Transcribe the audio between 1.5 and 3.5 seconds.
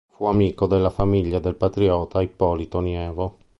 patriota Ippolito Nievo.